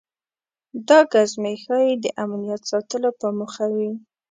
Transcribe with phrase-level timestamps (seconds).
[0.87, 3.91] دا ګزمې ښایي د امنیت ساتلو په موخه وي.